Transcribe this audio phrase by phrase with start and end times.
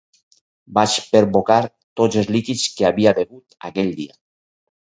[0.77, 1.59] Vaig perbocar
[2.01, 4.19] tots els líquids que havia begut aquell dia.